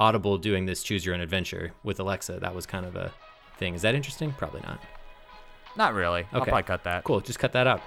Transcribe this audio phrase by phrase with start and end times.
[0.00, 2.38] Audible doing this choose your own adventure with Alexa.
[2.40, 3.12] That was kind of a
[3.58, 3.74] thing.
[3.74, 4.32] Is that interesting?
[4.32, 4.80] Probably not.
[5.76, 6.20] Not really.
[6.20, 6.28] Okay.
[6.32, 7.04] I'll probably cut that.
[7.04, 7.20] Cool.
[7.20, 7.82] Just cut that out.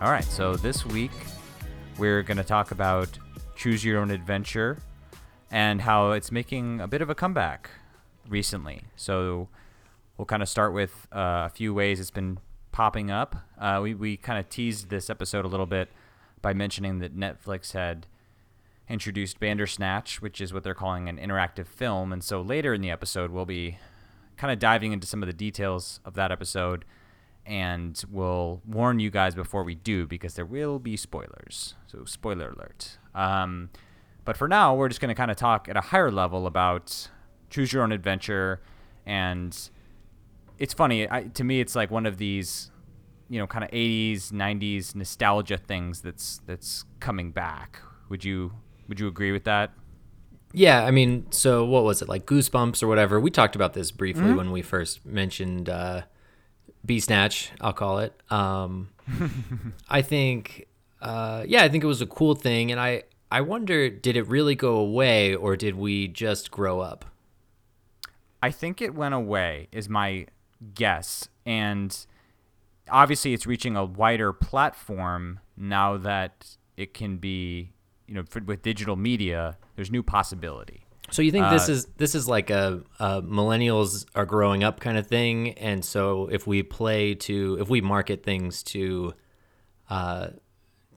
[0.00, 1.10] All right, so this week
[1.98, 3.18] we're going to talk about
[3.54, 4.78] Choose Your Own Adventure
[5.50, 7.68] and how it's making a bit of a comeback
[8.26, 8.84] recently.
[8.96, 9.50] So
[10.16, 12.38] we'll kind of start with uh, a few ways it's been
[12.72, 13.36] popping up.
[13.58, 15.90] Uh, we we kind of teased this episode a little bit
[16.40, 18.06] by mentioning that Netflix had
[18.88, 22.10] introduced Bandersnatch, which is what they're calling an interactive film.
[22.10, 23.76] And so later in the episode, we'll be
[24.38, 26.86] kind of diving into some of the details of that episode
[27.46, 31.74] and we'll warn you guys before we do because there will be spoilers.
[31.86, 32.98] So, spoiler alert.
[33.14, 33.70] Um,
[34.24, 37.08] but for now, we're just going to kind of talk at a higher level about
[37.48, 38.60] choose your own adventure.
[39.06, 39.56] And
[40.58, 42.70] it's funny, I, to me, it's like one of these,
[43.28, 47.80] you know, kind of 80s, 90s nostalgia things that's that's coming back.
[48.08, 48.52] Would you
[48.88, 49.70] would you agree with that?
[50.52, 53.20] Yeah, I mean, so what was it like Goosebumps or whatever?
[53.20, 54.36] We talked about this briefly Mm-hmm.
[54.36, 56.02] when we first mentioned uh,
[56.84, 57.50] Bee Snatch.
[57.60, 58.12] I'll call it.
[58.30, 58.90] Um,
[59.88, 60.66] I think,
[61.00, 64.26] uh, yeah, I think it was a cool thing, and I I wonder, did it
[64.26, 67.04] really go away, or did we just grow up?
[68.42, 70.26] I think it went away, is my
[70.74, 71.28] guess.
[71.46, 71.96] And
[72.90, 77.72] obviously, it's reaching a wider platform now that it can be,
[78.08, 80.86] you know, for, with digital media, there's new possibility.
[81.10, 84.80] So you think this Uh, is this is like a, a millennials are growing up
[84.80, 89.14] kind of thing, and so if we play to if we market things to,
[89.88, 90.28] uh,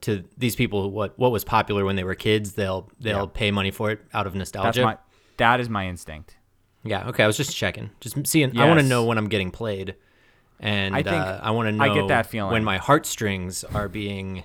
[0.02, 3.26] to these people, what what was popular when they were kids, they'll they'll Yeah.
[3.32, 4.82] pay money for it out of That's nostalgia.
[4.82, 4.98] my
[5.38, 6.36] that is my instinct.
[6.84, 7.08] yeah.
[7.08, 7.24] Okay.
[7.24, 8.56] I was just checking, just seeing.
[8.58, 9.96] I want to know when I'm getting played,
[10.60, 11.84] and I think uh, I want to know.
[11.84, 12.52] I get that feeling.
[12.52, 14.44] when my heartstrings are being.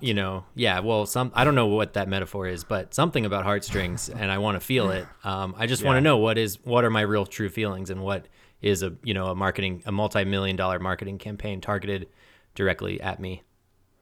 [0.00, 0.80] You know, yeah.
[0.80, 4.38] Well, some I don't know what that metaphor is, but something about heartstrings, and I
[4.38, 5.06] want to feel it.
[5.24, 8.02] Um, I just want to know what is what are my real true feelings, and
[8.02, 8.26] what
[8.60, 12.08] is a you know a marketing a multi million dollar marketing campaign targeted
[12.54, 13.42] directly at me.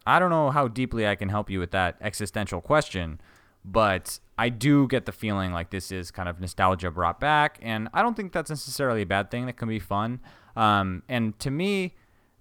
[0.06, 3.20] I don't know how deeply I can help you with that existential question,
[3.62, 7.88] but I do get the feeling like this is kind of nostalgia brought back, and
[7.92, 9.46] I don't think that's necessarily a bad thing.
[9.46, 10.20] That can be fun.
[10.56, 11.94] Um, and to me,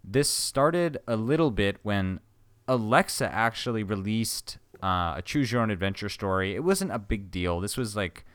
[0.04, 2.22] this started a little bit when
[2.68, 6.56] Alexa actually released uh, a Choose Your Own Adventure story.
[6.56, 7.60] It wasn't a big deal.
[7.60, 8.26] This was like,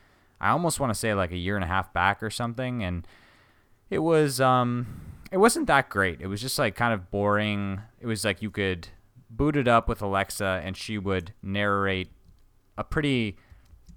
[0.40, 3.06] I almost want to say like a year and a half back or something, and
[3.90, 4.86] it was um
[5.30, 6.20] it wasn't that great.
[6.20, 7.80] It was just like kind of boring.
[8.00, 8.88] It was like you could
[9.30, 12.10] boot it up with Alexa and she would narrate
[12.76, 13.36] a pretty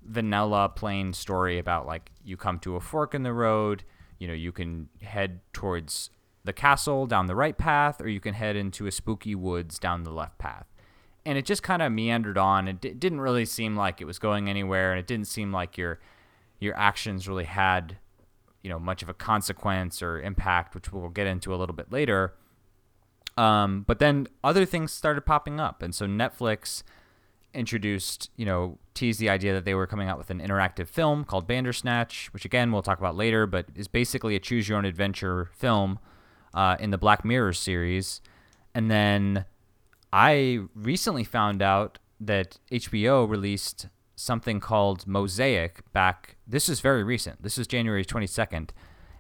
[0.03, 3.83] vanilla plain story about like you come to a fork in the road,
[4.19, 6.09] you know, you can head towards
[6.45, 10.03] the castle down the right path or you can head into a spooky woods down
[10.03, 10.67] the left path.
[11.25, 12.67] And it just kind of meandered on.
[12.67, 15.77] It d- didn't really seem like it was going anywhere and it didn't seem like
[15.77, 15.99] your
[16.59, 17.97] your actions really had
[18.65, 21.91] you know much of a consequence or impact, which we'll get into a little bit
[21.91, 22.33] later.
[23.37, 26.81] Um, but then other things started popping up, and so Netflix
[27.53, 31.23] introduced, you know, teased the idea that they were coming out with an interactive film
[31.23, 34.85] called Bandersnatch, which again we'll talk about later, but is basically a choose your own
[34.85, 35.99] adventure film
[36.55, 38.21] uh, in the Black Mirror series.
[38.73, 39.45] And then
[40.11, 46.37] I recently found out that HBO released something called Mosaic back.
[46.47, 47.43] This is very recent.
[47.43, 48.69] This is January 22nd,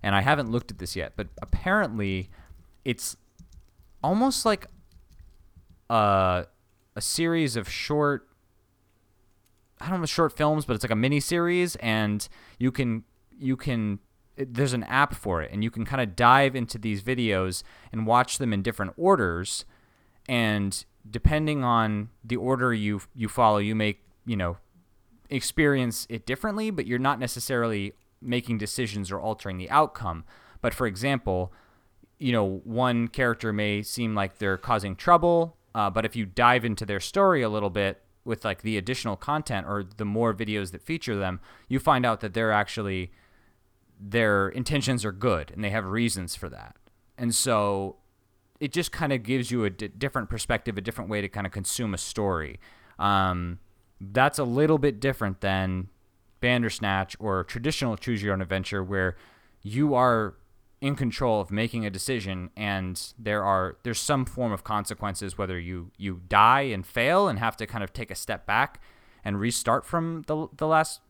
[0.01, 2.29] and I haven't looked at this yet, but apparently
[2.85, 3.17] it's
[4.01, 4.67] almost like
[5.89, 6.45] a,
[6.95, 8.29] a series of short
[9.79, 13.03] I don't know short films, but it's like a mini series, and you can
[13.37, 13.99] you can
[14.37, 17.63] it, there's an app for it, and you can kind of dive into these videos
[17.91, 19.65] and watch them in different orders,
[20.27, 24.57] and depending on the order you you follow, you may you know
[25.29, 30.23] experience it differently, but you're not necessarily making decisions or altering the outcome.
[30.61, 31.53] But for example,
[32.19, 36.65] you know, one character may seem like they're causing trouble, uh, but if you dive
[36.65, 40.71] into their story a little bit with like the additional content or the more videos
[40.71, 43.11] that feature them, you find out that they're actually
[43.99, 46.75] their intentions are good and they have reasons for that.
[47.17, 47.97] And so
[48.59, 51.45] it just kind of gives you a d- different perspective, a different way to kind
[51.45, 52.59] of consume a story.
[52.99, 53.59] Um,
[53.99, 55.89] that's a little bit different than
[56.41, 59.15] Bandersnatch or traditional Choose Your Own Adventure, where
[59.61, 60.35] you are
[60.81, 65.57] in control of making a decision and there are there's some form of consequences whether
[65.57, 68.81] you you die and fail and have to kind of take a step back
[69.23, 71.01] and restart from the the last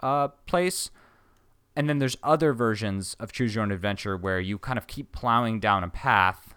[0.00, 0.90] uh, place
[1.76, 5.12] and then there's other versions of choose your own adventure where you kind of keep
[5.12, 6.54] plowing down a path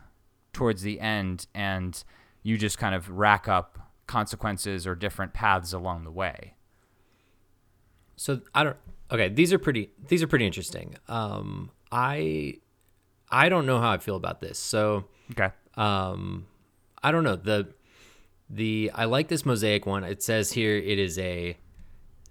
[0.54, 2.04] towards the end and
[2.44, 6.54] you just kind of rack up consequences or different paths along the way
[8.16, 8.78] So I don't.
[9.12, 9.92] Okay, these are pretty.
[10.08, 10.96] These are pretty interesting.
[11.08, 12.56] Um, I,
[13.32, 14.60] I don't know how I feel about this.
[14.60, 16.48] So, okay um,
[17.02, 17.70] I don't know the,
[18.50, 20.04] the I like this mosaic one.
[20.04, 21.58] It says here it is a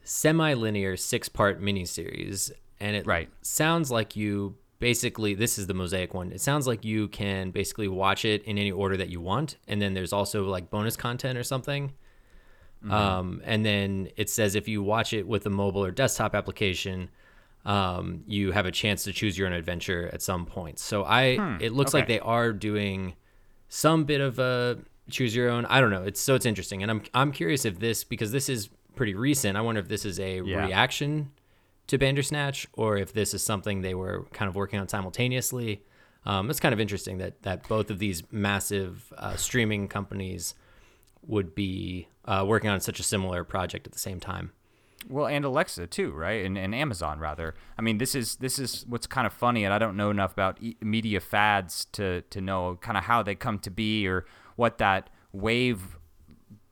[0.02, 2.50] semi-linear six-part miniseries,
[2.80, 3.28] and it Right.
[3.42, 6.32] sounds like you basically this is the mosaic one.
[6.32, 9.80] It sounds like you can basically watch it in any order that you want, and
[9.80, 11.92] then there's also like bonus content or something.
[12.88, 17.08] Um, and then it says if you watch it with a mobile or desktop application,
[17.64, 20.78] um, you have a chance to choose your own adventure at some point.
[20.78, 23.14] So I, it looks like they are doing
[23.68, 24.78] some bit of a
[25.10, 25.66] choose your own.
[25.66, 26.04] I don't know.
[26.04, 29.56] It's so it's interesting, and I'm I'm curious if this because this is pretty recent.
[29.56, 30.64] I wonder if this is a Yeah.
[30.66, 31.32] reaction
[31.86, 35.82] to Bandersnatch or if this is something they were kind of working on simultaneously.
[36.24, 40.54] Um, it's kind of interesting that that both of these massive uh, streaming companies
[41.26, 44.52] would be uh, working on such a similar project at the same time.
[45.08, 46.44] Well, and Alexa too, right?
[46.44, 47.54] And, and Amazon rather.
[47.78, 50.32] I mean, this is this is what's kind of funny, and I don't know enough
[50.32, 54.26] about e- media fads to to know kind of how they come to be or
[54.56, 55.95] what that wave,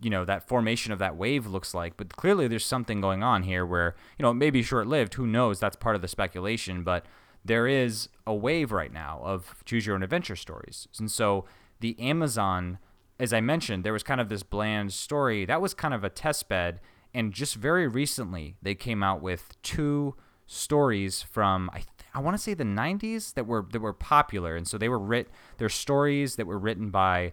[0.04, 1.96] you know, that formation of that wave looks like.
[1.96, 5.14] But clearly, there's something going on here where you know it may be short lived.
[5.14, 5.58] Who knows?
[5.58, 7.06] That's part of the speculation, but
[7.44, 11.46] there is a wave right now of choose your own adventure stories, and so
[11.80, 12.78] the Amazon
[13.18, 16.10] as I mentioned, there was kind of this bland story that was kind of a
[16.10, 16.80] test bed,
[17.12, 20.16] and just very recently they came out with two
[20.46, 24.66] stories from I I want to say the 90s that were that were popular, and
[24.66, 25.28] so they were writ
[25.58, 27.32] they're stories that were written by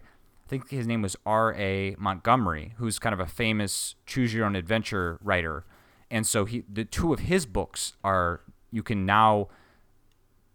[0.52, 1.54] think his name was R.
[1.54, 1.96] A.
[1.98, 5.64] Montgomery, who's kind of a famous choose your own adventure writer,
[6.10, 8.40] and so he the two of his books are
[8.70, 9.48] you can now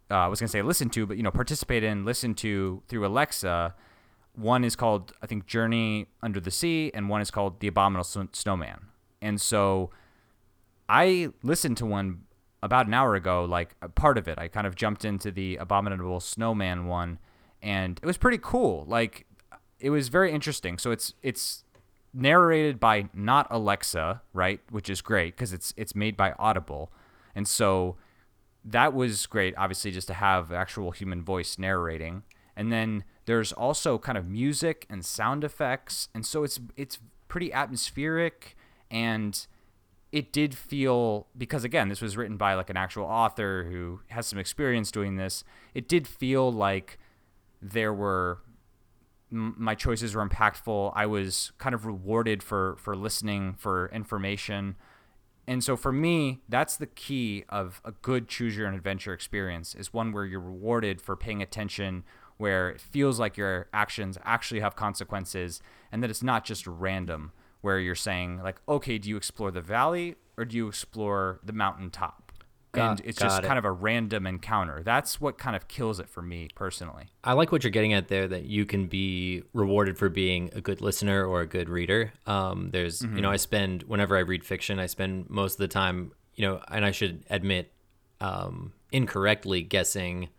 [0.09, 3.05] uh, I was gonna say listen to, but you know participate in, listen to through
[3.05, 3.75] Alexa
[4.37, 8.29] one is called I think Journey Under the Sea, and one is called The Abominable
[8.31, 8.85] Snowman.
[9.21, 9.89] And so
[10.87, 12.21] I listened to one
[12.63, 14.37] about an hour ago, like a part of it.
[14.37, 17.17] I kind of jumped into the Abominable Snowman one,
[17.61, 18.85] and it was pretty cool.
[18.87, 19.25] Like
[19.79, 20.77] it was very interesting.
[20.77, 21.63] So it's it's
[22.13, 24.59] narrated by not Alexa, right?
[24.69, 26.91] Which is great because it's it's made by Audible,
[27.35, 27.95] and so
[28.65, 29.53] that was great.
[29.57, 32.23] Obviously, just to have actual human voice narrating,
[32.55, 37.51] and then there's also kind of music and sound effects, and so it's it's pretty
[37.51, 38.55] atmospheric
[38.89, 39.47] and
[40.11, 44.25] it did feel because again this was written by like an actual author who has
[44.25, 46.97] some experience doing this it did feel like
[47.61, 48.39] there were
[49.29, 50.93] my choices were impactful.
[50.95, 54.75] I was kind of rewarded for for listening for information.
[55.47, 59.75] And so for me that's the key of a good choose your own adventure experience
[59.75, 62.03] is one where you're rewarded for paying attention
[62.37, 67.31] where it feels like your actions actually have consequences and that it's not just random
[67.61, 71.53] where you're saying like okay do you explore the valley or do you explore the
[71.53, 72.26] mountaintop
[72.77, 73.45] Got- and it's just it.
[73.45, 77.33] kind of a random encounter that's what kind of kills it for me personally I
[77.33, 80.79] like what you're getting at there that you can be rewarded for being a good
[80.79, 82.13] listener or a good reader.
[82.25, 85.67] Um, there's, you know, I spend, whenever I read fiction, I spend most of the
[85.67, 87.73] time, you know, and I should admit,
[88.21, 90.29] um, incorrectly guessing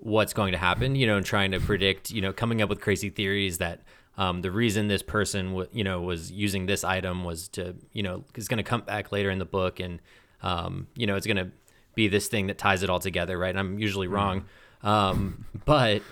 [0.00, 2.80] what's going to happen, you know, and trying to predict, you know, coming up with
[2.80, 3.82] crazy theories that
[4.16, 8.02] um, the reason this person, w- you know, was using this item was to, you
[8.02, 10.00] know, is going to come back later in the book and,
[10.42, 11.50] um, you know, it's going to
[11.98, 13.50] be this thing that ties it all together, right?
[13.50, 14.44] And I'm usually wrong.
[14.82, 16.02] Um, but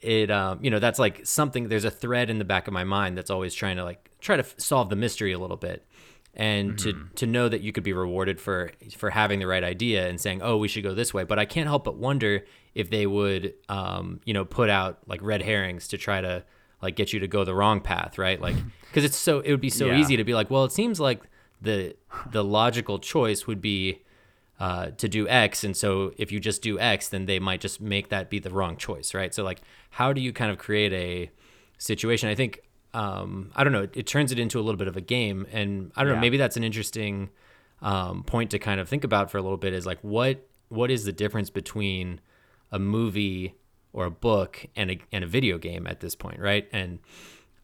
[0.00, 2.84] it, um, you know, that's like something, there's a thread in the back of my
[2.84, 5.84] mind that's always trying to like try to f- solve the mystery a little bit
[6.34, 10.08] and to to know that you could be rewarded for for having the right idea
[10.08, 12.42] and saying oh we should go this way but i can't help but wonder
[12.74, 16.42] if they would um you know put out like red herrings to try to
[16.80, 18.56] like get you to go the wrong path right like
[18.88, 19.98] because it's so it would be so Yeah.
[20.00, 21.20] easy to be like well it seems like
[21.60, 21.94] the
[22.30, 24.00] the logical choice would be
[24.60, 27.80] uh, to do X, and so if you just do X, then they might just
[27.80, 29.34] make that be the wrong choice, right?
[29.34, 31.30] So like, how do you kind of create a
[31.78, 32.28] situation?
[32.28, 32.60] I think
[32.94, 33.82] um, I don't know.
[33.82, 36.14] It, it turns it into a little bit of a game, and I don't know.
[36.20, 37.30] Maybe that's an interesting
[37.80, 39.72] um, point to kind of think about for a little bit.
[39.72, 42.20] Is like what what is the difference between
[42.70, 43.54] a movie
[43.92, 46.68] or a book and a and a video game at this point, right?
[46.72, 46.98] And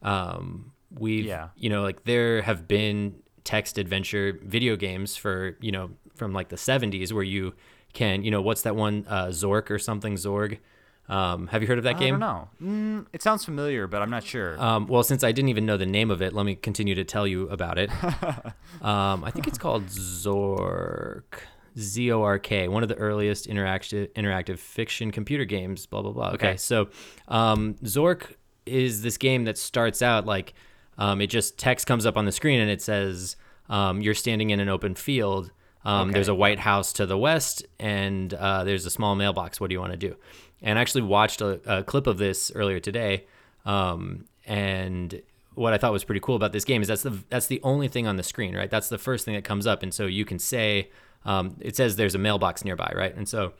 [0.01, 1.49] um, we've Yeah.
[1.55, 6.49] you know like there have been text adventure video games for you know from like
[6.49, 7.53] the 70s where you
[7.93, 10.59] can you know what's that one uh, Zork or something Zorg?
[11.07, 12.19] Um, have you heard of that I game?
[12.19, 12.49] don't know.
[12.61, 14.61] Mm, it sounds familiar, but I'm not sure.
[14.63, 17.03] Um, well, since I didn't even know the name of it, let me continue to
[17.03, 17.89] tell you about it.
[18.83, 21.39] um, I think it's called Zork,
[21.77, 25.85] Z O R K, one of the earliest interactive interactive fiction computer games.
[25.85, 26.27] Blah blah blah.
[26.31, 26.57] Okay, Okay.
[26.57, 26.89] so
[27.27, 28.33] um, Zork
[28.65, 30.53] is this game that starts out like
[30.97, 33.35] um, it just text comes up on the screen and it says
[33.69, 35.51] um, you're standing in an open field.
[35.85, 39.61] Um, There's a White House to the west, and uh, there's a small mailbox.
[39.61, 40.17] What do you want to do?
[40.61, 43.25] And I actually watched a, a clip of this earlier today.
[43.65, 45.21] Um, and
[45.55, 47.87] what I thought was pretty cool about this game is that's the that's the only
[47.87, 48.69] thing on the screen, right?
[48.69, 50.89] That's the first thing that comes up, and so you can say
[51.25, 53.15] um, it says there's a mailbox nearby, right?
[53.15, 53.53] And so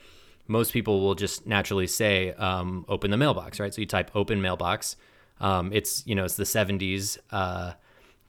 [0.47, 3.73] most people will just naturally say um, open the mailbox, right?
[3.73, 4.95] So you type open mailbox.
[5.39, 7.17] Um, it's you know it's the 70s.
[7.31, 7.73] Uh,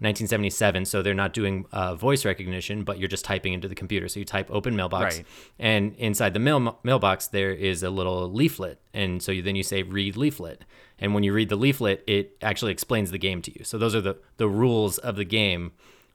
[0.01, 4.09] 1977, so they're not doing uh, voice recognition, but you're just typing into the computer.
[4.09, 5.27] So you type open mailbox, Right.
[5.59, 9.63] and inside the mail mailbox there is a little leaflet, and so you, then you
[9.63, 10.65] say read leaflet,
[10.99, 13.65] and when you read the leaflet, it actually explains the game to you.
[13.65, 15.73] So those are the the rules of the game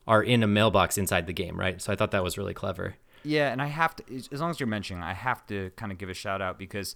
[0.08, 1.82] are in a mailbox inside the game, right?
[1.82, 2.96] So I thought that was really clever.
[3.24, 5.92] Yeah, and I have to as as long as you're mentioning, I have to kind
[5.92, 6.96] of give a shout out because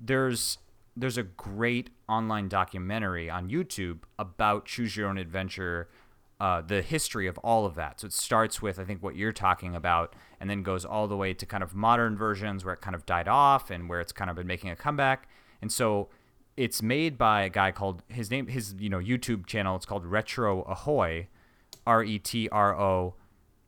[0.00, 0.58] there's
[0.96, 5.88] there's a great online documentary on YouTube about choose your own adventure,
[6.44, 8.00] uh, the history of all of that.
[8.00, 11.16] So it starts with I think what you're talking about, and then goes all the
[11.16, 14.12] way to kind of modern versions where it kind of died off and where it's
[14.12, 15.26] kind of been making a comeback.
[15.62, 16.10] And so
[16.58, 19.74] it's made by a guy called his name his you know YouTube channel.
[19.74, 21.28] It's called Retro Ahoy,
[21.86, 23.14] R E T R O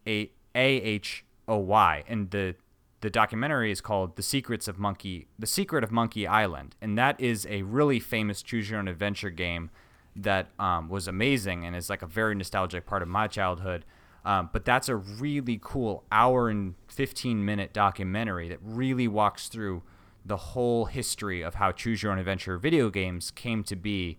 [0.06, 2.56] A H O Y, and the
[3.00, 7.18] the documentary is called "The Secrets of Monkey," "The Secret of Monkey Island," and that
[7.18, 9.70] is a really famous choose your own adventure game
[10.16, 13.84] that um, was amazing and is like a very nostalgic part of my childhood.
[14.24, 19.82] Um, but that's a really cool hour and 15 minute documentary that really walks through
[20.24, 24.18] the whole history of how choose your own adventure video games came to be.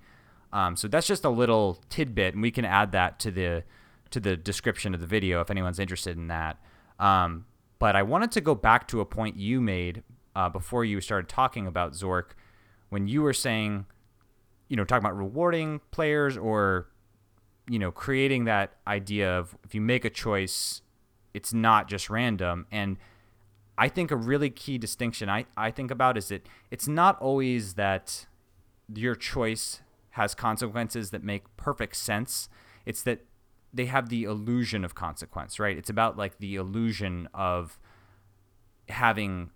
[0.54, 3.64] Um, so that's just a little tidbit, and we can add that to the
[4.12, 6.58] to the description of the video if anyone's interested in that.
[6.98, 7.46] Um,
[7.78, 11.28] but I wanted to go back to a point you made uh, before you started
[11.28, 12.32] talking about Zork,
[12.88, 13.86] when you were saying,
[14.68, 16.88] you know, talking about rewarding players or,
[17.70, 20.82] you know, creating that idea of if you make a choice,
[21.34, 22.66] it's not just random.
[22.72, 22.98] And
[23.78, 27.76] I think a really key distinction I, I think about is that it's not always
[27.76, 28.26] that
[28.94, 29.82] your choice
[30.12, 32.50] has consequences that make perfect sense.
[32.86, 33.26] It's that
[33.74, 35.78] they have the illusion of consequence, right?
[35.78, 37.78] It's about like the illusion of
[38.90, 39.52] having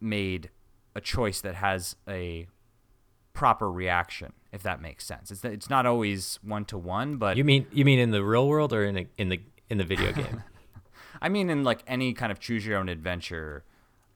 [0.00, 0.50] made
[0.94, 2.46] a choice that has a
[3.36, 5.30] proper reaction, if that makes sense.
[5.30, 8.48] It's it's not always one to one, but You mean you mean in the real
[8.48, 9.40] world or in a, in the
[9.70, 10.42] in the video game?
[11.20, 13.62] I mean in like any kind of choose your own adventure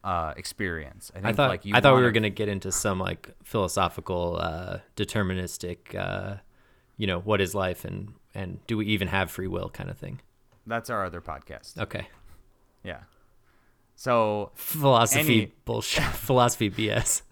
[0.03, 1.11] uh, experience.
[1.15, 3.31] I think I thought like you I thought we were gonna get into some like
[3.45, 6.37] philosophical, uh, deterministic, uh,
[6.97, 9.99] you know, what is life and and do we even have free will kind of
[9.99, 10.21] thing.
[10.67, 11.77] That's our other podcast.
[11.79, 12.07] Okay,
[12.85, 13.01] Yeah.
[13.97, 17.23] So philosophy Any- bullshit, philosophy BS.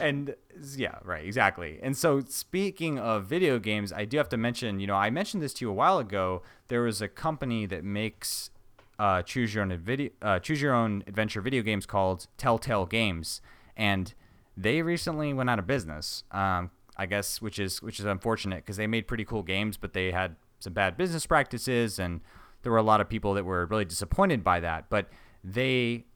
[0.00, 0.34] And
[0.76, 1.78] yeah, right, exactly.
[1.82, 5.42] And so speaking of video games, I do have to mention, you know, I mentioned
[5.42, 6.42] this to you a while ago.
[6.68, 8.50] There was a company that makes
[8.98, 13.40] uh, choose your own video, uh, choose your own adventure video games called Telltale Games,
[13.76, 14.14] and
[14.56, 16.24] they recently went out of business.
[16.30, 19.92] Um, I guess, which is which is unfortunate because they made pretty cool games, but
[19.92, 22.20] they had some bad business practices, and
[22.62, 24.88] there were a lot of people that were really disappointed by that.
[24.88, 25.10] But
[25.44, 26.06] they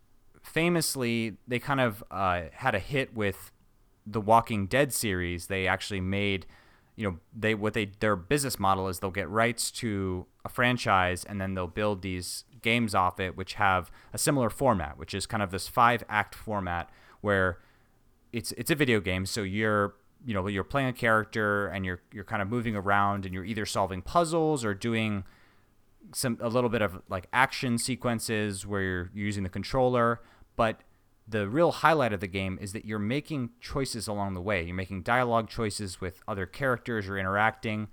[0.42, 3.52] famously they kind of uh, had a hit with
[4.06, 5.46] the Walking Dead series.
[5.46, 6.46] They actually made,
[6.96, 11.24] you know, they what they their business model is they'll get rights to a franchise
[11.24, 15.26] and then they'll build these games off it, which have a similar format, which is
[15.26, 17.58] kind of this five act format where
[18.32, 19.94] it's it's a video game, so you're
[20.24, 23.44] you know you're playing a character and you're you're kind of moving around and you're
[23.44, 25.24] either solving puzzles or doing
[26.12, 30.20] some a little bit of like action sequences where you're using the controller,
[30.56, 30.80] but
[31.28, 34.62] the real highlight of the game is that you're making choices along the way.
[34.64, 37.06] You're making dialogue choices with other characters.
[37.06, 37.86] You're interacting,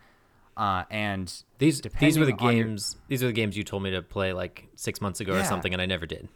[0.56, 2.96] uh, and These these were the on your- games.
[3.08, 5.72] These are the games you told me to play like six months ago or something,
[5.74, 6.28] and I never did.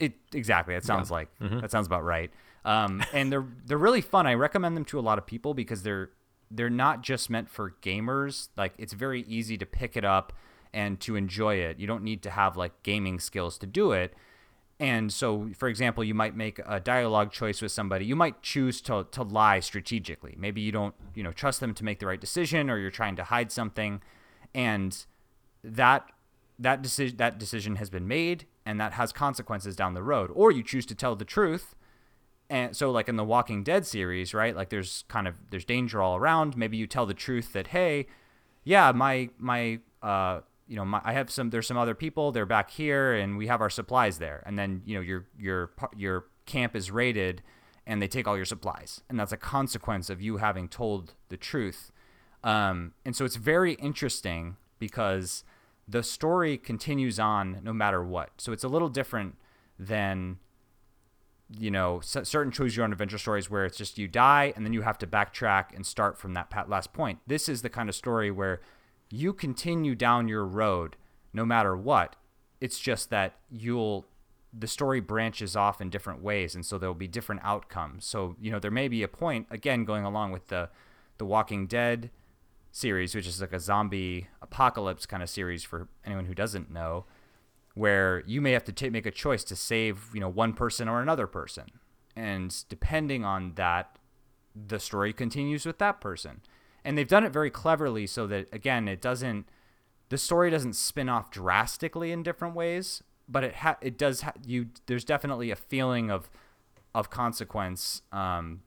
[0.00, 0.74] It exactly.
[0.74, 1.60] That sounds like Mm-hmm.
[1.60, 2.30] that sounds about right.
[2.64, 4.26] Um, and they're they're really fun.
[4.26, 6.10] I recommend them to a lot of people because they're
[6.50, 8.48] they're not just meant for gamers.
[8.56, 10.32] Like it's very easy to pick it up
[10.72, 11.78] and to enjoy it.
[11.78, 14.14] You don't need to have like gaming skills to do it.
[14.78, 18.04] And so, for example, you might make a dialogue choice with somebody.
[18.04, 20.34] You might choose to, to lie strategically.
[20.38, 23.16] Maybe you don't, you know, trust them to make the right decision, or you're trying
[23.16, 24.02] to hide something,
[24.54, 25.06] and
[25.64, 26.10] that
[26.58, 28.46] that decision that decision has been made.
[28.66, 30.30] and that has consequences down the road.
[30.34, 31.74] Or you choose to tell the truth.
[32.50, 34.54] And so like in the Walking Dead series, right?
[34.54, 36.56] Like there's kind of there's danger all around.
[36.56, 38.06] Maybe you tell the truth that hey,
[38.64, 42.46] yeah, my my uh you know, my, I have some there's some other people, they're
[42.46, 44.42] back here and we have our supplies there.
[44.46, 47.42] And then, you know, your your your camp is raided
[47.86, 49.00] and they take all your supplies.
[49.08, 51.92] And that's a consequence of you having told the truth.
[52.42, 55.44] Um, and so it's very interesting because
[55.88, 58.30] the story continues on no matter what.
[58.38, 59.36] So it's a little different
[59.78, 60.38] than
[61.56, 64.72] you know certain choose your own adventure stories where it's just you die and then
[64.72, 67.20] you have to backtrack and start from that last point.
[67.26, 68.60] This is the kind of story where
[69.10, 70.96] you continue down your road
[71.32, 72.16] no matter what.
[72.60, 74.06] It's just that you'll
[74.58, 78.04] the story branches off in different ways and so there'll be different outcomes.
[78.06, 80.70] So, you know, there may be a point again going along with the
[81.18, 82.10] the Walking Dead
[82.72, 87.06] series, which is like a zombie apocalypse kind of series for anyone who doesn't know,
[87.74, 90.88] where you may have to t- make a choice to save, you know, one person
[90.88, 91.64] or another person.
[92.14, 93.98] And depending on that,
[94.54, 96.40] the story continues with that person.
[96.86, 99.46] And they've done it very cleverly so that again, it doesn't
[100.08, 104.34] the story doesn't spin off drastically in different ways, but it ha- it does ha-
[104.46, 106.30] you there's definitely a feeling of
[106.94, 108.62] of consequence um,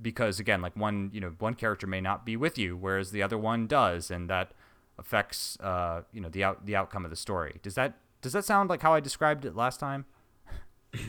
[0.00, 3.22] because again like one you know one character may not be with you whereas the
[3.22, 4.52] other one does and that
[4.98, 7.58] affects uh, you know the out the outcome of the story.
[7.62, 10.04] Does that does that sound like how i described it last time?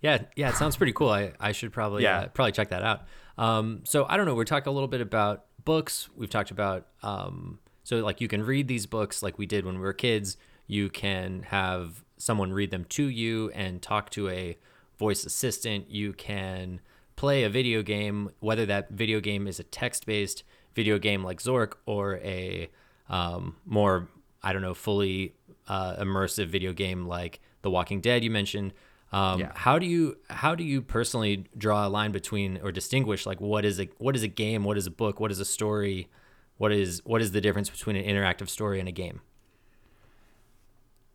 [0.00, 1.08] Yeah yeah it sounds pretty cool.
[1.08, 2.18] I, I should probably yeah.
[2.18, 3.06] Uh, probably check that out
[3.38, 6.08] um, so i don't know we're talking a little bit about books.
[6.16, 9.76] We've talked about um, so like you can read these books like we did when
[9.76, 10.36] we were kids.
[10.66, 14.56] You can have someone read them to you and talk to a
[14.98, 15.90] voice assistant.
[15.90, 16.80] You can
[17.16, 21.40] play a video game, whether that video game is a text based video game like
[21.40, 22.70] Zork or a
[23.08, 24.08] um, more,
[24.42, 25.34] I don't know, fully
[25.68, 28.72] uh, immersive video game like The Walking Dead you mentioned.
[29.14, 29.52] Um, yeah.
[29.54, 33.64] How do you how do you personally draw a line between or distinguish like what
[33.64, 36.08] is a what is a game, what is a book, what is a story,
[36.56, 39.20] what is what is the difference between an interactive story and a game?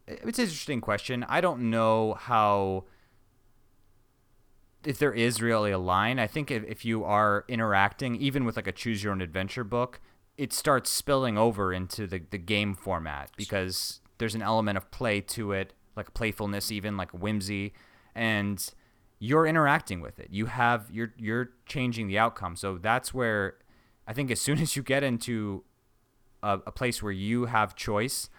[0.08, 1.26] It's an interesting question.
[1.28, 2.86] I don't know how
[4.86, 8.56] if there is really a line, I think if, if you are interacting, even with
[8.56, 10.00] like a choose your own adventure book,
[10.38, 15.19] it starts spilling over into the, the game format because there's an element of play
[15.19, 17.74] to it, like playfulness, even like whimsy,
[18.19, 18.73] and
[19.17, 20.27] you're interacting with it.
[20.29, 22.58] You have you're you're changing the outcome.
[22.58, 23.55] So that's where
[24.05, 25.63] I think as soon as you get into
[26.43, 28.29] a, a place where you have choice,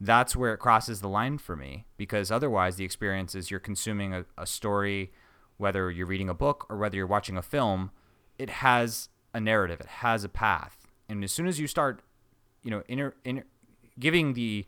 [0.00, 4.12] that's where it crosses the line for me because otherwise the experience is you're consuming
[4.12, 5.12] a, a story
[5.56, 7.90] whether you're reading a book or whether you're watching a film,
[8.38, 10.86] it has a narrative, it has a path.
[11.08, 12.00] And as soon as you start,
[12.62, 13.44] you know, inter, inter,
[13.98, 14.66] giving the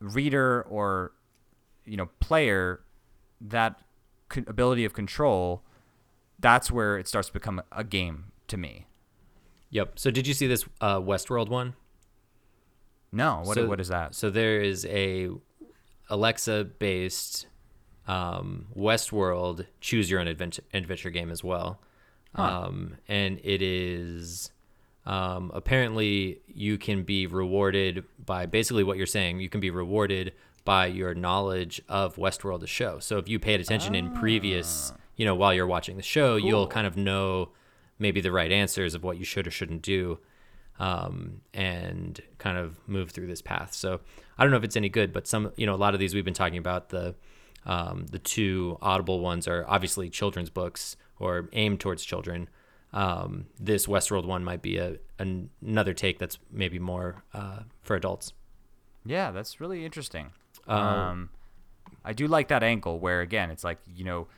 [0.00, 1.12] reader or
[1.84, 2.80] you know player
[3.40, 3.80] that
[4.46, 5.62] ability of control,
[6.38, 8.86] that's where it starts to become a game to me.
[9.70, 9.98] Yep.
[9.98, 11.74] So did you see this uh, Westworld one?
[13.12, 13.42] No.
[13.44, 14.14] What so, what is that?
[14.14, 15.30] So there is a
[16.08, 17.46] Alexa based
[18.06, 21.80] um, Westworld Choose Your Own Adventure, adventure game as well.
[22.34, 22.42] Huh.
[22.42, 24.50] Um, and it is
[25.06, 29.40] um, apparently you can be rewarded by basically what you're saying.
[29.40, 30.32] You can be rewarded
[30.64, 32.98] by your knowledge of Westworld, the show.
[32.98, 35.00] So if you paid attention in previous, ah.
[35.16, 36.48] you know, while you're watching the show, cool.
[36.48, 37.50] you'll kind of know
[37.98, 40.18] maybe the right answers of what you should or shouldn't do.
[40.78, 43.74] Um, and kind of move through this path.
[43.74, 44.00] So
[44.38, 46.14] I don't know if it's any good, but some, you know, a lot of these
[46.14, 47.14] we've been talking about the
[47.66, 52.48] um, the two Audible ones are obviously children's books or aimed towards children.
[52.92, 57.94] Um, this Westworld one might be a, an, another take that's maybe more uh, for
[57.94, 58.32] adults.
[59.04, 60.30] Yeah, that's really interesting.
[60.66, 61.30] Um, um,
[62.04, 64.28] I do like that angle where again, it's like you know,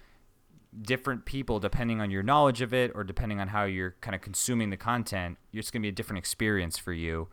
[0.80, 4.20] different people depending on your knowledge of it or depending on how you're kind of
[4.20, 7.28] consuming the content, it's going to be a different experience for you.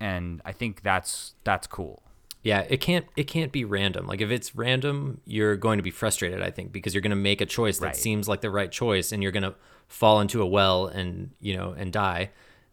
[0.00, 2.04] And I think that's that's cool
[2.44, 5.90] yeah it can't it can't be random like if it's random you're going to be
[5.90, 7.96] frustrated i think because you're going to make a choice that right.
[7.96, 9.54] seems like the right choice and you're going to
[9.88, 12.30] fall into a well and you know and die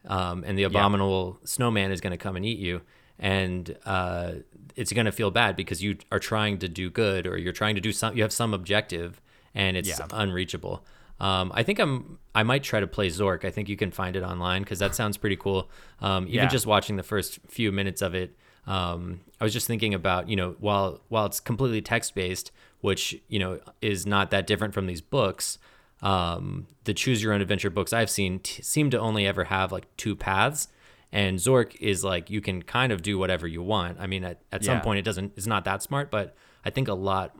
[0.07, 1.45] um, and the abominable yeah.
[1.45, 2.81] snowman is going to come and eat you
[3.21, 4.33] and uh,
[4.75, 7.75] it's going to feel bad because you are trying to do good or you're trying
[7.75, 9.21] to do some you have some objective
[9.55, 10.07] and it's yeah.
[10.11, 10.83] unreachable
[11.21, 12.17] um, I think I'm.
[12.33, 13.45] I might try to play Zork.
[13.45, 15.69] I think you can find it online because that sounds pretty cool.
[15.99, 16.47] Um, even yeah.
[16.47, 20.35] just watching the first few minutes of it, um, I was just thinking about, you
[20.35, 24.87] know, while while it's completely text based, which you know is not that different from
[24.87, 25.59] these books,
[26.01, 29.71] um, the choose your own adventure books I've seen t- seem to only ever have
[29.71, 30.69] like two paths,
[31.11, 33.97] and Zork is like you can kind of do whatever you want.
[33.99, 34.81] I mean, at, at some yeah.
[34.81, 37.35] point it doesn't, it's not that smart, but I think a lot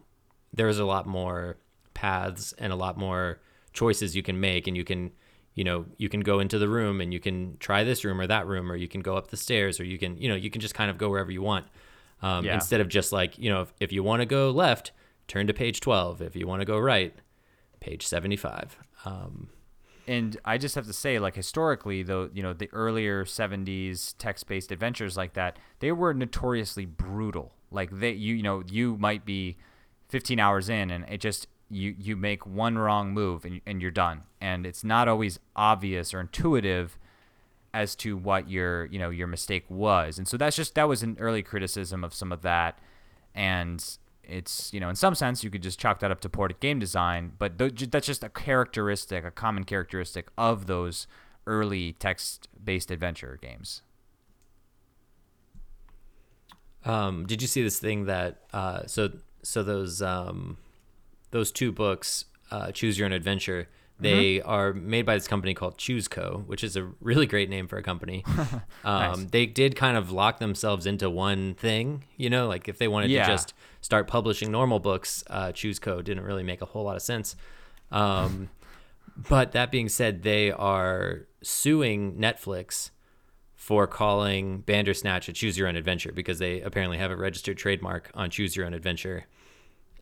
[0.54, 1.58] there's a lot more
[1.94, 3.40] paths and a lot more
[3.74, 5.12] choices you can make and you can
[5.56, 8.28] you know you can go into the room and you can try this room or
[8.28, 10.50] that room or you can go up the stairs or you can you know you
[10.50, 11.66] can just kind of go wherever you want
[12.22, 12.56] um, Yeah.
[12.56, 14.92] instead of just like you know if, if you want to go left
[15.28, 17.14] turn to page 12 if you want to go right
[17.80, 19.50] page 75 um,
[20.12, 24.70] and I just have to say, like historically, though, you know, the earlier '70s text-based
[24.70, 27.54] adventures like that, they were notoriously brutal.
[27.72, 29.56] Like they, you, you know, you might be
[30.10, 33.90] 15 hours in, and it just you you make one wrong move and and you're
[33.90, 34.24] done.
[34.42, 36.98] And it's not always obvious or intuitive
[37.74, 40.18] as to what your you know your mistake was.
[40.18, 42.80] And so that's just that was an early criticism of some of that,
[43.34, 43.98] and
[44.32, 46.80] it's you know in some sense you could just chalk that up to poor game
[46.80, 51.06] design but th- that's just a characteristic a common characteristic of those
[51.46, 53.82] early text-based adventure games
[56.84, 59.12] Um, did you see this thing that uh, so
[59.44, 60.58] so those um,
[61.30, 63.68] those two books, uh, Choose Your Own Adventure,
[64.00, 67.78] they are made by this company called ChooseCo, which is a really great name for
[67.78, 68.26] a company.
[68.84, 72.88] um, They did kind of lock themselves into one thing, you know, like if they
[72.88, 73.28] wanted Yeah.
[73.28, 77.02] to just start publishing normal books, uh, ChooseCo didn't really make a whole lot of
[77.02, 77.36] sense.
[77.92, 78.50] Um,
[79.30, 82.92] but that being said, they are suing Netflix
[83.56, 88.10] for calling Bandersnatch a choose your own adventure because they apparently have a registered trademark
[88.16, 89.26] on choose your own adventure.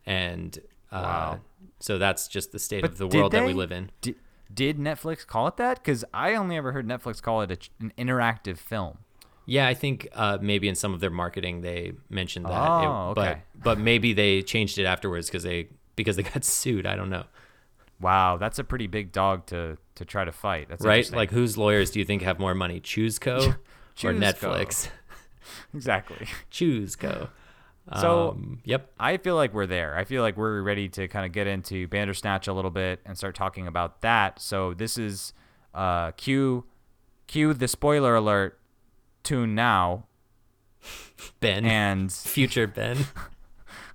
[0.06, 0.58] And
[0.90, 1.40] uh, Wow.
[1.78, 3.90] so that's just the state But of the world that we live in.
[4.00, 4.16] Did,
[4.52, 7.92] did netflix call it that because i only ever heard netflix call it a, an
[7.96, 8.98] interactive film
[9.50, 12.52] Yeah, I think uh, maybe in some of their marketing they mentioned that.
[12.52, 13.42] Oh, but okay.
[13.60, 16.86] but maybe they changed it afterwards because they because they got sued.
[16.86, 17.24] I don't know.
[18.00, 21.10] wow that's a pretty big dog to to try to fight that's right?
[21.10, 23.56] Like whose lawyers do you think have more money, ChooseCo
[24.04, 24.88] or Netflix?
[25.74, 27.28] exactly ChooseCo.
[27.98, 28.92] So- Um, yep.
[29.00, 29.96] I feel like we're there.
[29.96, 33.18] I feel like we're ready to kind of get into Bandersnatch a little bit and
[33.18, 34.40] start talking about that.
[34.40, 35.32] So this is
[35.74, 36.66] uh, cue,
[37.26, 38.59] cue the spoiler alert
[39.22, 40.06] tune now,
[41.40, 41.64] Ben.
[41.64, 43.06] and future Ben.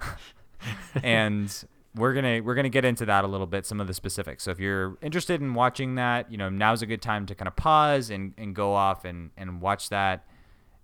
[1.04, 4.44] and we're gonna we're gonna get into that a little bit, some of the specifics.
[4.44, 7.48] So if you're interested in watching that, you know now's a good time to kind
[7.48, 10.26] of pause and, and go off and, and watch that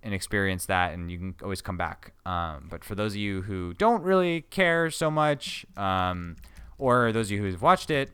[0.02, 2.12] and experience that, and you can always come back.
[2.26, 6.36] Um, but for those of you who don't really care so much, um,
[6.76, 8.10] or those of you who've watched it,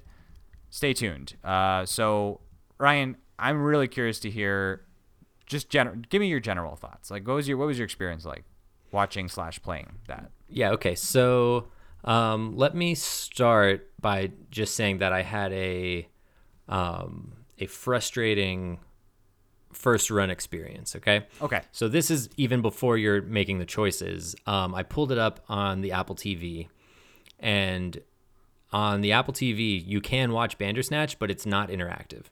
[0.69, 1.37] stay tuned.
[1.43, 2.41] Uh, so
[2.79, 4.83] Ryan, I'm really curious to hear
[5.49, 5.97] just general.
[6.09, 7.11] Give me your general thoughts.
[7.11, 8.45] Like, what was your what was your experience like
[8.93, 10.31] watching slash playing that?
[10.49, 10.95] Yeah, okay.
[10.95, 11.69] So
[12.05, 16.09] um, let me start by just saying that I had a
[16.69, 18.79] um, a frustrating
[19.73, 20.95] first run experience.
[20.97, 21.27] Okay.
[21.41, 21.63] Okay.
[21.73, 24.37] So this is even before you're making the choices.
[24.47, 26.69] Um, I pulled it up on the Apple TV,
[27.41, 28.01] and
[28.73, 32.25] on the Apple TV you can watch Bandersnatch, but it's not interactive.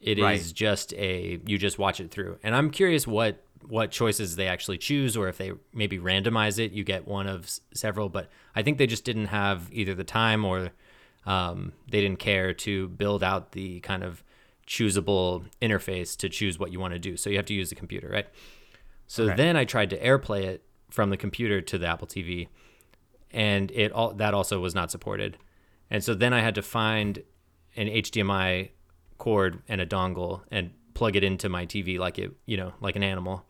[0.00, 0.52] It is Right.
[0.54, 2.38] just a you just watch it through.
[2.42, 6.70] And I'm curious what what choices they actually choose or if they maybe randomize it,
[6.72, 10.04] you get one of s- several, but I think they just didn't have either the
[10.04, 10.70] time or
[11.24, 14.22] um, they didn't care to build out the kind of
[14.68, 17.16] choosable interface to choose what you want to do.
[17.16, 18.26] So you have to use the computer, right?
[19.08, 19.34] So Okay.
[19.36, 22.46] then I tried to AirPlay it from the computer to the Apple TV,
[23.32, 25.38] and it all that also was not supported.
[25.90, 27.22] And so then I had to find
[27.76, 28.70] an HDMI
[29.18, 32.96] cord and a dongle and plug it into my TV like it, you know, like
[32.96, 33.44] an animal,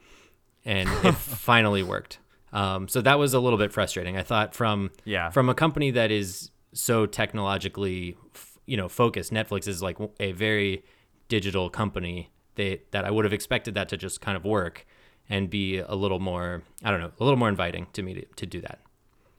[0.64, 2.18] and it finally worked.
[2.52, 4.16] Um, so that was a little bit frustrating.
[4.16, 5.30] I thought from Yeah.
[5.30, 9.32] from a company that is so technologically, f- you know, focused.
[9.32, 10.84] Netflix is like a very
[11.28, 12.30] digital company.
[12.54, 14.86] They that I would have expected that to just kind of work
[15.28, 18.24] and be a little more, I don't know, a little more inviting to me to,
[18.36, 18.80] to do that.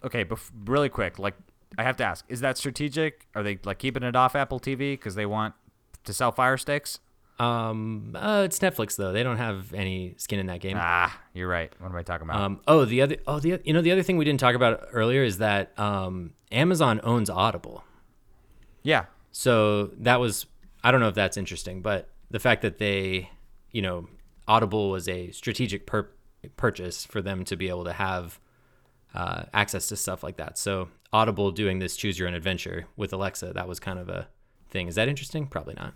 [0.04, 1.34] Okay, bef- really quick, like
[1.78, 3.26] I have to ask, is that strategic?
[3.36, 5.56] Are they like keeping it off Apple TV because they want
[6.08, 7.00] to sell Fire Sticks?
[7.40, 10.76] Um, uh, it's Netflix though; they don't have any skin in that game.
[10.80, 11.72] Ah, you're right.
[11.80, 12.42] What am I talking about?
[12.42, 14.88] Um, oh, the other, oh, the you know the other thing we didn't talk about
[14.92, 17.84] earlier is that um, Amazon owns Audible.
[18.82, 20.48] yeah, So that was
[20.84, 23.30] I don't know if that's interesting, but the fact that they,
[23.72, 24.08] you know,
[24.48, 26.10] Audible was a strategic pur-
[26.56, 28.40] purchase for them to be able to have
[29.14, 30.58] uh, access to stuff like that.
[30.58, 34.28] So Audible doing this choose your own adventure with Alexa, that was kind of a
[34.70, 34.88] thing.
[34.88, 35.48] Is that interesting?
[35.48, 35.94] Probably not.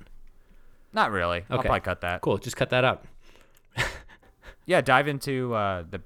[0.93, 1.39] not really.
[1.39, 1.45] Okay.
[1.49, 2.21] I'll probably cut that.
[2.21, 2.37] Cool.
[2.37, 3.05] Just cut that out.
[4.65, 6.01] Yeah, dive into uh, the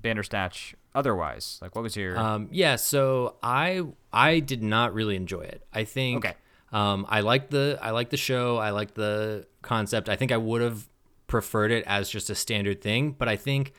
[0.00, 0.74] Bandersnatch.
[0.94, 2.16] Otherwise, like, what was your?
[2.18, 5.62] Um, yeah, so I I did not really enjoy it.
[5.74, 6.34] I think Okay.
[6.72, 8.56] um, I like the I like the show.
[8.56, 10.08] I like the concept.
[10.08, 10.88] I think I would have
[11.26, 13.72] preferred it as just a standard thing, but I think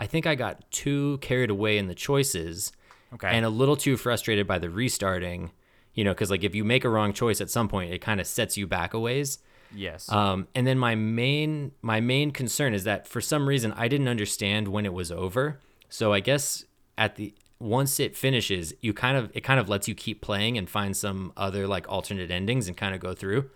[0.00, 2.72] I think I got too carried away in the choices
[3.12, 3.28] Okay.
[3.28, 5.52] And a little too frustrated by the restarting,
[5.94, 8.20] you know, because like if you make a wrong choice at some point, it kind
[8.20, 9.38] of sets you back a ways.
[9.74, 10.10] yes.
[10.10, 14.08] Um, and then my main my main concern is that for some reason I didn't
[14.08, 15.60] understand when it was over.
[15.88, 16.64] So I guess
[16.98, 20.58] at the once it finishes, you kind of it kind of lets you keep playing
[20.58, 23.50] and find some other like alternate endings and kind of go through.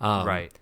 [0.00, 0.52] Um, right.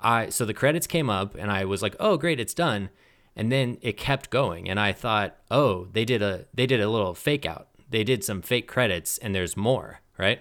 [0.00, 2.90] I so the credits came up and I was like, "Oh, great, it's done."
[3.34, 6.88] And then it kept going and I thought, "Oh, they did a they did a
[6.88, 7.68] little fake out.
[7.90, 10.40] They did some fake credits and there's more, right?"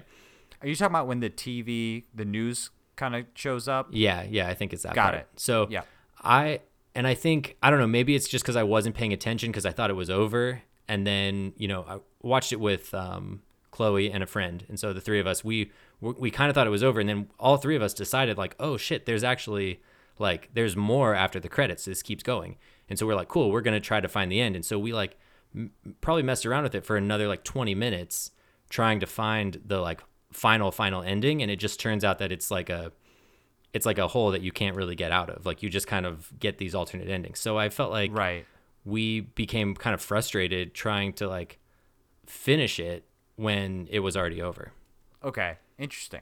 [0.66, 3.90] Are you talking about when the TV, the news kind of shows up?
[3.92, 5.16] Yeah, yeah, I think it's that Got part.
[5.18, 5.28] it.
[5.36, 5.84] So Yeah.
[6.24, 6.62] I
[6.96, 9.68] and I think I don't know, maybe it's just because I wasn't paying attention because
[9.68, 10.64] I thought it was over.
[10.88, 14.66] And then, you know, I watched it with um, Chloe and a friend.
[14.68, 17.00] And so the three of us, we we, we kind of thought it was over.
[17.00, 19.82] And then all three of us decided like, oh shit, there's actually
[20.18, 21.86] like there's more after the credits.
[21.86, 22.56] This keeps going.
[22.90, 24.56] And so we're like, cool, we're gonna try to find the end.
[24.56, 25.16] And so we like
[25.56, 28.32] m- probably messed around with it for another like 20 minutes
[28.70, 30.02] trying to find the like
[30.36, 32.92] final final ending and it just turns out that it's like a
[33.74, 36.06] it's like a hole that you can't really get out of like you just kind
[36.06, 38.46] of get these alternate endings so i felt like Right.
[38.84, 41.60] we became kind of frustrated trying to like
[42.26, 44.72] finish it when it was already over
[45.24, 45.58] Okay.
[45.80, 46.22] Interesting.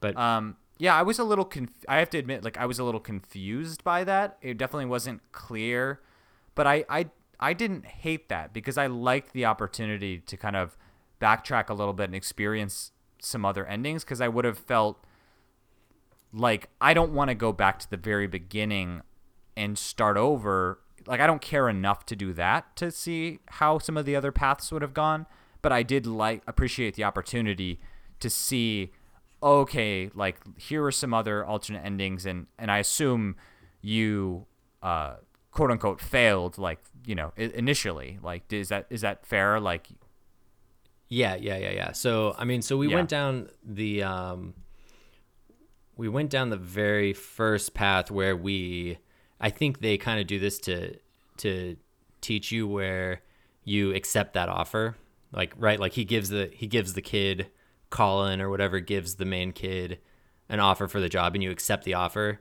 [0.00, 2.78] but Um, yeah, I was a little conf- I have to admit, like I was
[2.78, 4.38] a little confused by that.
[4.42, 6.00] It definitely wasn't clear,
[6.54, 10.76] but I, I, I didn't hate that because I liked the opportunity to kind of
[11.20, 12.92] backtrack a little bit and experience
[13.24, 15.04] some other endings because I would have felt
[16.32, 19.02] like I don't want to go back to the very beginning
[19.56, 20.80] and start over.
[21.06, 24.32] Like I don't care enough to do that to see how some of the other
[24.32, 25.26] paths would have gone,
[25.62, 27.80] but I did like appreciate the opportunity
[28.20, 28.92] to see
[29.42, 33.36] okay, like here are some other alternate endings and and I assume
[33.80, 34.46] you
[34.82, 35.16] uh
[35.52, 38.18] quote unquote failed like, you know, initially.
[38.22, 39.88] Like is that is that fair like
[41.14, 42.96] yeah yeah yeah yeah so i mean so we Yeah.
[42.96, 44.54] went down the um
[45.96, 48.98] we went down the very first path where we
[49.40, 50.96] i think they kind of do this to
[51.38, 51.76] to
[52.20, 53.22] teach you where
[53.64, 54.96] you accept that offer
[55.32, 57.48] like right like he gives the he gives the kid
[57.90, 59.98] colin or whatever gives the main kid
[60.48, 62.40] an offer for the job and you accept the offer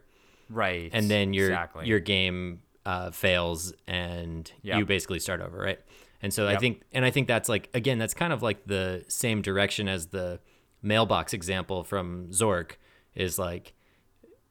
[0.50, 1.86] right and then your exactly.
[1.88, 4.78] your game uh, fails and Yep.
[4.78, 5.80] you basically start over, right?
[6.24, 9.04] And so I think, and I think that's like again, that's kind of like the
[9.10, 10.40] same direction as the
[10.82, 12.78] mailbox example from Zork
[13.14, 13.74] is like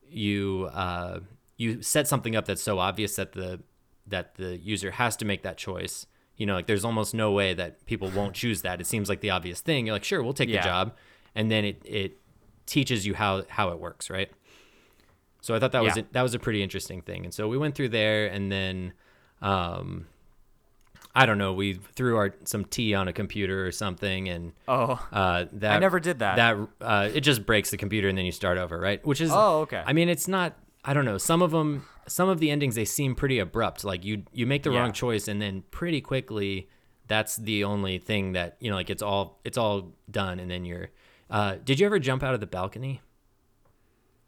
[0.09, 1.21] you uh,
[1.57, 3.61] you set something up that's so obvious that the
[4.07, 6.07] that the user has to make that choice.
[6.37, 8.81] You know, like there's almost no way that people won't choose that.
[8.81, 9.87] It seems like the obvious thing.
[9.87, 10.61] You're like, sure, we'll take Yeah.
[10.61, 10.97] the job,
[11.35, 12.19] and then it it
[12.67, 14.31] teaches you how how it works, right?
[15.41, 17.25] So I thought that was a, that was a pretty interesting thing.
[17.25, 18.93] And so we went through there, and then,
[19.41, 20.07] um,
[21.15, 24.99] I don't know, we threw our some tea on a computer or something, and Oh.
[25.13, 26.37] uh, that I never did that.
[26.37, 29.05] That uh, it just breaks the computer, and then you start over, right?
[29.05, 29.83] Which is Oh, okay.
[29.85, 30.57] I mean, it's not.
[30.85, 31.19] I don't know.
[31.19, 33.85] Some of them, some of the endings, they seem pretty abrupt.
[33.85, 34.81] Like you you make the Yeah.
[34.81, 36.69] wrong choice, and then pretty quickly,
[37.09, 38.77] that's the only thing that you know.
[38.77, 40.91] Like it's all it's all done, and then you're.
[41.31, 43.01] Uh, did you ever jump out of the balcony?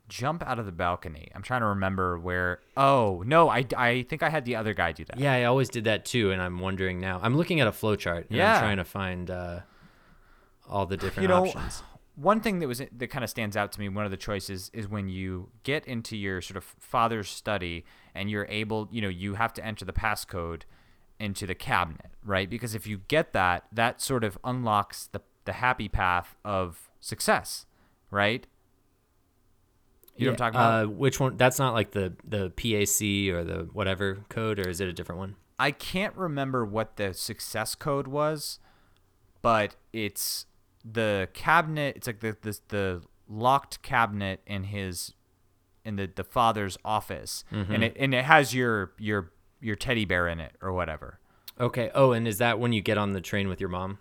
[0.09, 1.29] Jump out of the balcony.
[1.35, 2.61] I'm trying to remember where.
[2.77, 5.19] Oh no, I, I think I had the other guy do that.
[5.19, 7.21] Yeah, I always did that too, and I'm wondering now.
[7.23, 8.55] I'm looking at a flowchart, and Yeah.
[8.55, 9.61] I'm trying to find uh,
[10.69, 11.83] all the different you know, options.
[12.17, 13.89] one thing that was that kind of stands out to me.
[13.89, 18.31] One of the choices is when you get into your sort of father's study and
[18.31, 20.63] you're able, you know, you have to enter the passcode
[21.21, 22.51] into the cabinet, right?
[22.51, 27.67] Because if you get that, that sort of unlocks the the happy path of success,
[28.11, 28.47] right?
[30.17, 30.85] You know what I'm talking about?
[30.85, 31.37] Uh, which one?
[31.37, 35.19] That's not like the the PAC or the whatever code, or is it a different
[35.19, 35.37] one?
[35.59, 38.59] I can't remember what the success code was,
[39.43, 40.47] but it's
[40.85, 41.97] the cabinet.
[41.97, 45.15] It's like the the, the locked cabinet in his
[45.85, 50.29] in the, the father's office, and it and it has your your your teddy bear
[50.29, 51.19] in it or whatever.
[51.59, 51.91] Okay.
[51.95, 53.99] Oh, and is that when you get on the train with your mom?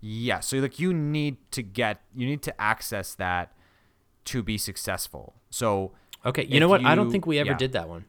[0.00, 3.52] Yeah, so like you need to get you need to access that
[4.26, 5.34] to be successful.
[5.54, 5.92] So
[6.26, 6.46] Okay.
[6.46, 6.84] You know what?
[6.84, 7.56] I don't think we ever yeah.
[7.56, 8.06] did that one.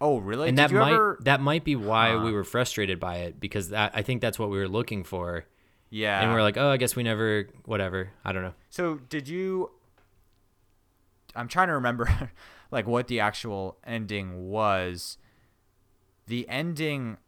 [0.00, 0.48] oh really?
[0.48, 1.18] and Did that you might ever?
[1.22, 2.22] that might be why Huh.
[2.24, 5.46] we were frustrated by it because that I think that's what we were looking for,
[5.90, 6.20] yeah.
[6.20, 8.10] and we're like, oh, I guess we never, whatever.
[8.24, 8.54] I don't know.
[8.70, 9.70] So did you?
[11.34, 12.30] I'm trying to remember,
[12.70, 15.18] like what the actual ending was.
[16.26, 17.18] The ending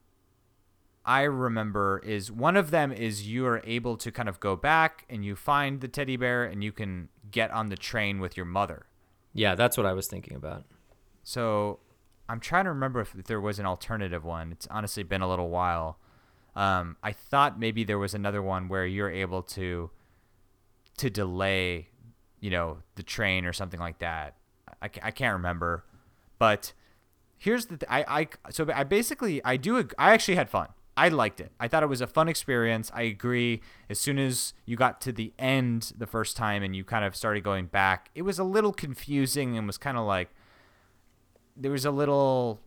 [1.05, 5.05] I remember is one of them is you are able to kind of go back
[5.11, 8.47] and you find the teddy bear and you can get on the train with your
[8.47, 8.87] mother.
[9.37, 10.65] Yeah, that's what I was thinking about.
[11.23, 11.81] So
[12.29, 14.51] I'm trying to remember if there was an alternative one.
[14.53, 15.99] It's honestly been a little while.
[16.55, 19.91] Um, I thought maybe there was another one where you're able to
[20.97, 21.91] to delay,
[22.41, 24.37] you know, the train or something like that.
[24.81, 25.85] I, I can't remember,
[26.39, 26.73] but
[27.37, 30.69] here's the th- I I so I basically I do I actually had fun.
[30.97, 31.53] I liked it.
[31.61, 32.91] I thought it was a fun experience.
[32.95, 33.61] I agree.
[33.91, 37.15] As soon as you got to the end the first time and you kind of
[37.15, 40.31] started going back, it was a little confusing and was kind of like
[41.57, 42.61] there was a little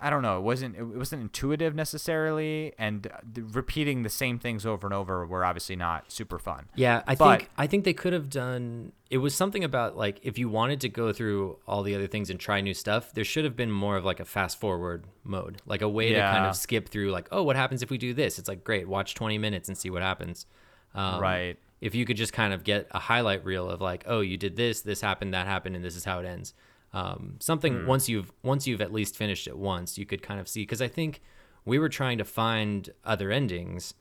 [0.00, 0.38] I don't know.
[0.38, 5.26] It wasn't it wasn't intuitive necessarily, and the, repeating the same things over and over
[5.26, 6.66] were obviously not super fun.
[6.74, 8.92] Yeah, I But- think I think they could have done.
[9.10, 12.30] It was something about like if you wanted to go through all the other things
[12.30, 15.60] and try new stuff, there should have been more of like a fast forward mode,
[15.66, 17.10] like a way to kind of skip through.
[17.10, 18.38] Like, oh, what happens if we do this?
[18.38, 20.46] It's like great, watch twenty minutes and see what happens.
[20.94, 21.58] Um, Right.
[21.80, 24.54] If you could just kind of get a highlight reel of like, oh, you did
[24.54, 26.54] this, this happened, that happened, and this is how it ends.
[26.94, 27.86] Um, something Hmm.
[27.86, 30.82] once you've once you've at least finished it once, you could kind of see because
[30.82, 31.20] I think
[31.64, 33.94] we were trying to find other endings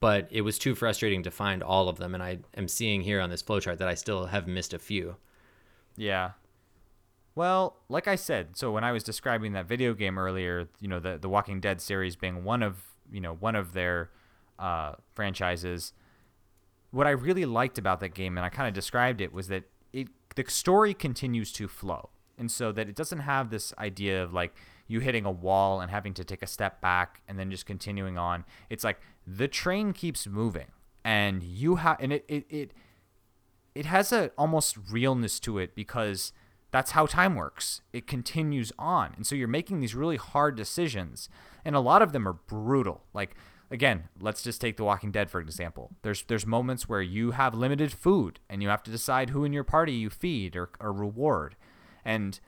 [0.00, 3.20] but it was too frustrating to find all of them and i am seeing here
[3.20, 5.14] on this flowchart that i still have missed a few
[5.96, 6.32] Yeah.
[7.34, 11.00] Well, like I said, so when I was describing that video game earlier, you know,
[11.00, 14.10] the the Walking Dead series being one of you know one of their
[14.58, 15.92] uh, franchises,
[16.90, 19.64] what I really liked about that game, and I kind of described it, was that
[20.34, 24.54] the story continues to flow, and so that it doesn't have this idea of like
[24.88, 28.18] you hitting a wall and having to take a step back and then just continuing
[28.18, 28.44] on.
[28.68, 30.68] It's like the train keeps moving,
[31.04, 32.46] and you have, and it it.
[32.48, 32.72] it
[33.74, 36.32] it has a almost realness to it because
[36.70, 37.82] that's how time works.
[37.92, 39.12] It continues on.
[39.16, 41.28] And so you're making these really hard decisions
[41.64, 43.04] and a lot of them are brutal.
[43.14, 43.34] Like
[43.72, 45.90] again, let's just take The Walking Dead for example.
[46.02, 49.52] There's there's moments where you have limited food and you have to decide who in
[49.52, 51.56] your party you feed or, or reward.
[52.04, 52.38] And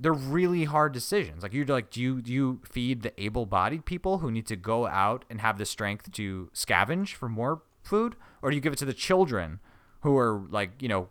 [0.00, 1.42] they're really hard decisions.
[1.44, 4.86] Like you're like, do you do you feed the able-bodied people who need to go
[4.86, 8.78] out and have the strength to scavenge for more food, or do you give it
[8.80, 9.60] to the children
[10.00, 11.08] who are like you know,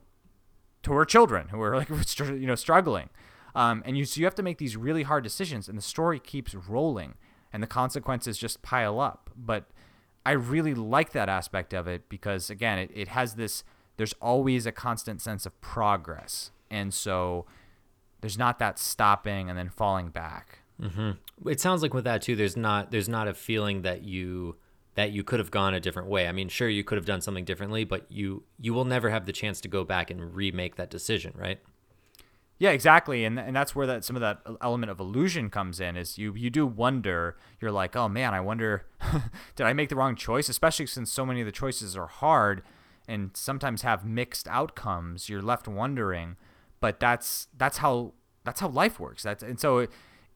[0.85, 1.89] who are children who are like
[2.19, 3.09] you know struggling,
[3.55, 6.19] um, and you so you have to make these really hard decisions, and the story
[6.19, 7.15] keeps rolling,
[7.53, 9.29] and the consequences just pile up.
[9.35, 9.65] But
[10.25, 13.63] I really like that aspect of it because again, it, it has this.
[13.97, 17.45] There's always a constant sense of progress, and so
[18.21, 20.59] there's not that stopping and then falling back.
[20.81, 21.47] Mm-hmm.
[21.47, 24.55] it sounds like with that too there's not there's not a feeling that you
[24.95, 27.21] that you could have gone a different way i mean sure you could have done
[27.21, 30.77] something differently but you you will never have the chance to go back and remake
[30.77, 31.59] that decision right
[32.61, 35.97] Yeah, exactly, and and that's where that some of that element of illusion comes in.
[35.97, 37.35] Is you you do wonder.
[37.59, 38.85] You're like, oh man, I wonder,
[39.55, 40.47] did I make the wrong choice?
[40.47, 42.61] Especially since so many of the choices are hard
[43.07, 45.27] and sometimes have mixed outcomes.
[45.27, 46.35] You're left wondering,
[46.79, 49.23] but that's that's how that's how life works.
[49.23, 49.91] That's and so it,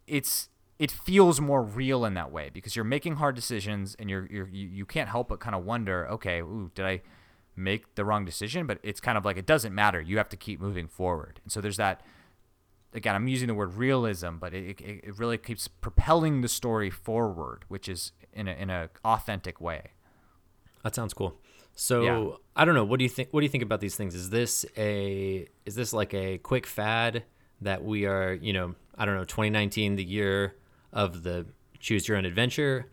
[0.07, 4.25] it's it feels more real in that way because you're making hard decisions and you're,
[4.31, 7.03] you're you you can't help but kind of wonder, okay, ooh, did I
[7.55, 8.65] make the wrong decision?
[8.65, 10.01] But it's kind of like it doesn't matter.
[10.01, 12.01] You have to keep moving forward, and so there's that
[12.95, 16.89] again, I'm using the word realism, but it, it, it really keeps propelling the story
[16.89, 19.91] forward, which is in a in a authentic way.
[20.83, 21.39] That sounds cool.
[21.75, 22.35] So Yeah.
[22.55, 22.85] I don't know.
[22.85, 23.29] What do you think?
[23.31, 24.15] What do you think about these things?
[24.15, 27.23] Is this a is this like a quick fad
[27.61, 28.33] that we are?
[28.33, 29.25] You know, I don't know.
[29.25, 30.55] 2019, the year
[30.93, 31.45] of the
[31.79, 32.87] choose your own adventure,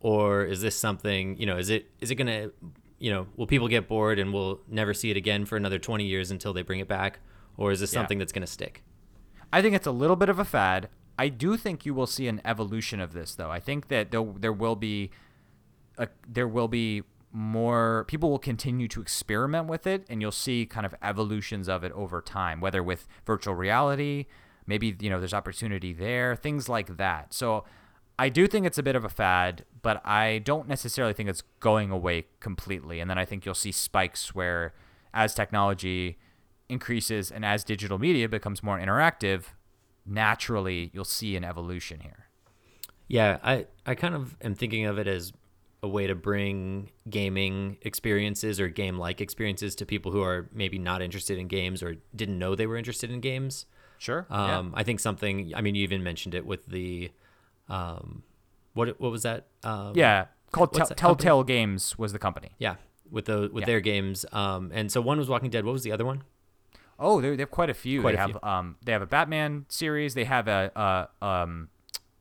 [0.00, 1.36] or is this something?
[1.36, 2.50] You know, is it is it gonna?
[2.98, 6.04] You know, will people get bored and we'll never see it again for another 20
[6.04, 7.18] years until they bring it back,
[7.56, 7.98] or is this Yeah.
[8.00, 8.82] something that's gonna stick?
[9.52, 10.88] I think it's a little bit of a fad.
[11.18, 13.50] I do think you will see an evolution of this, though.
[13.50, 15.10] I think that there, there will be
[15.98, 20.66] a, there will be more people will continue to experiment with it, and you'll see
[20.66, 24.26] kind of evolutions of it over time, whether with virtual reality,
[24.66, 27.32] maybe you know there's opportunity there, things like that.
[27.32, 27.64] So
[28.18, 31.42] I do think it's a bit of a fad, but I don't necessarily think it's
[31.60, 33.00] going away completely.
[33.00, 34.74] And then I think you'll see spikes where,
[35.14, 36.18] as technology
[36.72, 39.44] increases and as digital media becomes more interactive,
[40.04, 42.26] naturally you'll see an evolution here.
[43.08, 45.32] Yeah, I, I kind of am thinking of it as
[45.82, 50.78] a way to bring gaming experiences or game like experiences to people who are maybe
[50.78, 53.66] not interested in games or didn't know they were interested in games.
[53.98, 54.26] Sure.
[54.30, 57.10] Um, I think something, I mean, you even mentioned it with the,
[57.68, 58.22] um,
[58.74, 59.46] what, what was that?
[59.62, 60.26] Um, yeah.
[60.52, 60.86] Called Tell-?
[60.86, 62.50] Telltale Games was the company.
[62.58, 62.76] Yeah.
[63.10, 63.66] With the, with Yeah.
[63.66, 64.24] their games.
[64.32, 65.64] Um, and so one was Walking Dead.
[65.64, 66.22] What was the other one?
[66.98, 68.00] Oh, they they have quite a few.
[68.00, 68.40] Quite they a have few.
[68.42, 70.14] um they have a Batman series.
[70.14, 70.70] They have a,
[71.20, 71.68] a um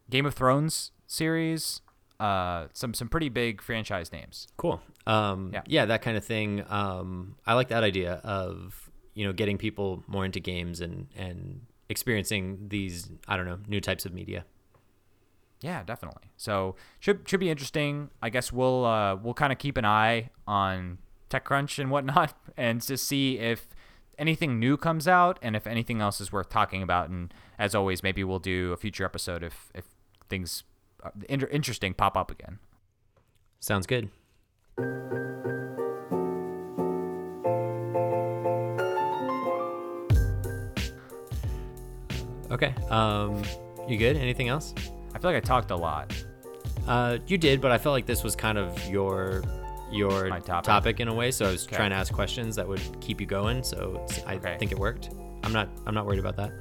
[0.09, 1.81] Game of Thrones series.
[2.19, 4.47] Uh, some some pretty big franchise names.
[4.57, 4.79] Cool.
[5.07, 5.61] Um, Yeah.
[5.65, 5.85] yeah.
[5.85, 6.63] that kind of thing.
[6.69, 11.61] Um, I like that idea of you know getting people more into games and and
[11.89, 14.45] experiencing these I don't know new types of media.
[15.61, 16.31] Yeah, definitely.
[16.37, 18.09] So should should be interesting.
[18.21, 20.97] I guess we'll uh, we'll kind of keep an eye on
[21.29, 23.67] TechCrunch and whatnot, and to see if
[24.21, 27.09] anything new comes out and if anything else is worth talking about.
[27.09, 29.85] And as always, maybe we'll do a future episode if if
[30.29, 30.63] things
[31.03, 32.59] uh, inter- interesting pop up again.
[33.59, 34.09] Sounds good.
[42.51, 42.75] Okay.
[42.89, 43.41] Um,
[43.87, 44.17] you good?
[44.17, 44.73] Anything else?
[45.15, 46.13] I feel like I talked a lot.
[46.87, 49.43] Uh, you did, but I felt like this was kind of your
[49.91, 50.99] your My topic.
[50.99, 51.31] in a way.
[51.31, 51.75] So I was Okay.
[51.75, 53.63] trying to ask questions that would keep you going.
[53.63, 54.57] So I Okay.
[54.59, 55.09] think it worked.
[55.43, 56.51] I'm not I'm not worried about that.